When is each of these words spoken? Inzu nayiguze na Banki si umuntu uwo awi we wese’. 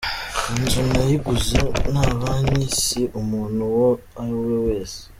Inzu 0.57 0.79
nayiguze 0.89 1.59
na 1.93 2.03
Banki 2.19 2.65
si 2.81 3.01
umuntu 3.19 3.59
uwo 3.71 3.89
awi 4.21 4.37
we 4.47 4.57
wese’. 4.67 4.99